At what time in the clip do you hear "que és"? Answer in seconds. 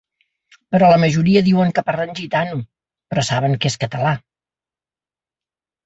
3.61-3.81